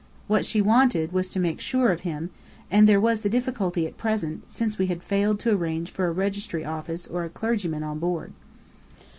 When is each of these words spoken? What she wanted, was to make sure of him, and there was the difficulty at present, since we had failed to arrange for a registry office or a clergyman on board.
What 0.25 0.47
she 0.47 0.61
wanted, 0.61 1.11
was 1.11 1.29
to 1.29 1.39
make 1.39 1.61
sure 1.61 1.91
of 1.91 2.01
him, 2.01 2.31
and 2.71 2.89
there 2.89 2.99
was 2.99 3.21
the 3.21 3.29
difficulty 3.29 3.85
at 3.85 3.97
present, 3.99 4.51
since 4.51 4.79
we 4.79 4.87
had 4.87 5.03
failed 5.03 5.39
to 5.41 5.51
arrange 5.51 5.91
for 5.91 6.07
a 6.07 6.11
registry 6.11 6.65
office 6.65 7.05
or 7.05 7.23
a 7.23 7.29
clergyman 7.29 7.83
on 7.83 7.99
board. 7.99 8.33